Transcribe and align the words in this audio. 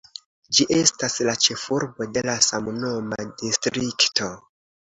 Ĝi 0.57 0.63
estas 0.77 1.17
la 1.27 1.35
ĉefurbo 1.47 2.09
de 2.17 2.25
la 2.29 2.37
samnoma 2.47 3.23
distrikto. 3.45 4.35